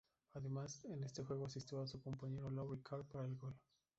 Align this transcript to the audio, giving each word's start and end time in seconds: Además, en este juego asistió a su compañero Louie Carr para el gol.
Además, 0.33 0.83
en 0.85 1.03
este 1.03 1.23
juego 1.23 1.45
asistió 1.45 1.79
a 1.79 1.85
su 1.85 2.01
compañero 2.01 2.49
Louie 2.49 2.81
Carr 2.81 3.03
para 3.05 3.25
el 3.25 3.35
gol. 3.35 3.53